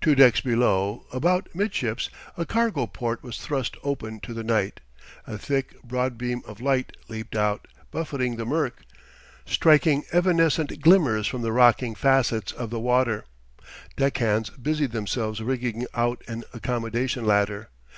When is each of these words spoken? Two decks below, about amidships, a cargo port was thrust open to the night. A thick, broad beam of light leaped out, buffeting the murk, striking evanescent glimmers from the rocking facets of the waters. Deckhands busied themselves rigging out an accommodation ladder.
Two 0.00 0.14
decks 0.14 0.40
below, 0.40 1.04
about 1.12 1.50
amidships, 1.54 2.08
a 2.34 2.46
cargo 2.46 2.86
port 2.86 3.22
was 3.22 3.36
thrust 3.38 3.76
open 3.84 4.18
to 4.20 4.32
the 4.32 4.42
night. 4.42 4.80
A 5.26 5.36
thick, 5.36 5.74
broad 5.82 6.16
beam 6.16 6.40
of 6.46 6.62
light 6.62 6.96
leaped 7.08 7.36
out, 7.36 7.68
buffeting 7.90 8.36
the 8.36 8.46
murk, 8.46 8.84
striking 9.44 10.04
evanescent 10.12 10.80
glimmers 10.80 11.26
from 11.26 11.42
the 11.42 11.52
rocking 11.52 11.94
facets 11.94 12.52
of 12.52 12.70
the 12.70 12.80
waters. 12.80 13.24
Deckhands 13.98 14.48
busied 14.48 14.92
themselves 14.92 15.42
rigging 15.42 15.86
out 15.92 16.22
an 16.26 16.44
accommodation 16.54 17.26
ladder. 17.26 17.68